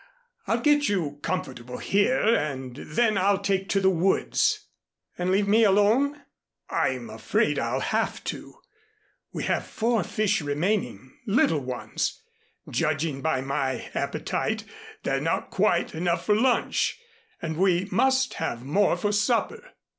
[0.47, 4.65] I'll get you comfortable here and then I'll take to the woods"
[5.19, 6.23] "And leave me alone?"
[6.71, 8.55] "I'm afraid I'll have to.
[9.31, 12.19] We have four fish remaining little ones.
[12.67, 14.63] Judging by my appetite
[15.03, 16.97] they're not quite enough for lunch
[17.39, 19.73] and we must have more for supper."